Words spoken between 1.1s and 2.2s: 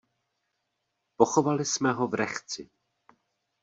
Pochovali jsme ho v